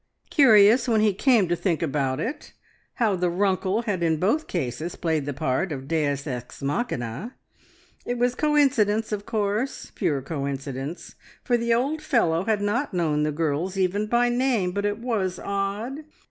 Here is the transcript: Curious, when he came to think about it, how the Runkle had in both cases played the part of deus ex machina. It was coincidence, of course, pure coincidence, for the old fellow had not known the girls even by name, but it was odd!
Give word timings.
Curious, 0.31 0.87
when 0.87 1.01
he 1.01 1.13
came 1.13 1.47
to 1.47 1.55
think 1.55 1.83
about 1.83 2.19
it, 2.19 2.53
how 2.95 3.15
the 3.15 3.29
Runkle 3.29 3.83
had 3.83 4.01
in 4.01 4.17
both 4.17 4.47
cases 4.47 4.95
played 4.95 5.27
the 5.27 5.31
part 5.33 5.71
of 5.71 5.87
deus 5.87 6.25
ex 6.25 6.63
machina. 6.63 7.35
It 8.03 8.17
was 8.17 8.33
coincidence, 8.33 9.11
of 9.11 9.27
course, 9.27 9.91
pure 9.93 10.23
coincidence, 10.23 11.13
for 11.43 11.55
the 11.55 11.75
old 11.75 12.01
fellow 12.01 12.45
had 12.45 12.63
not 12.63 12.95
known 12.95 13.21
the 13.21 13.31
girls 13.31 13.77
even 13.77 14.07
by 14.07 14.27
name, 14.29 14.71
but 14.71 14.85
it 14.85 14.97
was 14.97 15.37
odd! 15.37 15.99